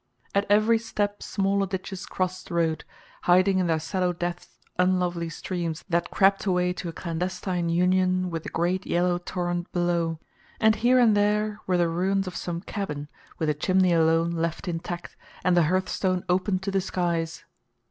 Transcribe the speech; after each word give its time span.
At 0.33 0.47
every 0.49 0.79
step 0.79 1.21
smaller 1.21 1.67
ditches 1.67 2.07
crossed 2.07 2.47
the 2.47 2.55
road, 2.55 2.85
hiding 3.25 3.59
in 3.59 3.67
their 3.67 3.79
sallow 3.79 4.13
depths 4.13 4.57
unlovely 4.79 5.29
streams 5.29 5.85
that 5.89 6.09
crept 6.09 6.47
away 6.47 6.73
to 6.73 6.89
a 6.89 6.91
clandestine 6.91 7.69
union 7.69 8.31
with 8.31 8.41
the 8.41 8.49
great 8.49 8.87
yellow 8.87 9.19
torrent 9.19 9.71
below, 9.71 10.19
and 10.59 10.77
here 10.77 10.97
and 10.97 11.15
there 11.15 11.59
were 11.67 11.77
the 11.77 11.87
ruins 11.87 12.25
of 12.25 12.35
some 12.35 12.61
cabin 12.61 13.09
with 13.37 13.45
the 13.47 13.53
chimney 13.53 13.93
alone 13.93 14.31
left 14.31 14.67
intact 14.67 15.15
and 15.43 15.55
the 15.55 15.65
hearthstone 15.65 16.25
open 16.27 16.57
to 16.57 16.71
the 16.71 16.81
skies. 16.81 17.45